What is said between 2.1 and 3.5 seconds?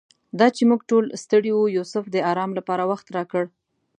آرام لپاره وخت راکړ.